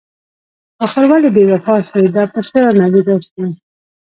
اخر 0.85 1.03
ولې 1.09 1.29
بې 1.35 1.43
وفا 1.51 1.75
شوي؟ 1.87 2.05
دا 2.15 2.23
په 2.33 2.39
څه 2.49 2.55
رانه 2.63 2.87
جدا 2.93 3.15
شوي؟ 3.27 3.49